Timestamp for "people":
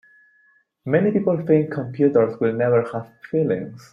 1.11-1.45